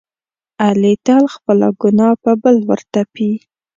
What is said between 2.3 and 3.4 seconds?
بل ورتپي.